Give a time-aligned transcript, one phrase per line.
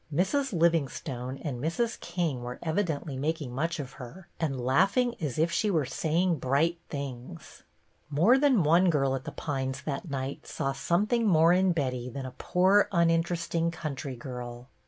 [0.11, 0.51] Mrs.
[0.51, 1.99] Livingstone and Mrs.
[1.99, 6.79] King were evidently making much of her and laughing as if she were saying bright
[6.89, 7.61] things.
[8.09, 12.25] More than one girl at The Pines that night saw something more in Betty than
[12.25, 14.69] a poor, uninteresting country girl.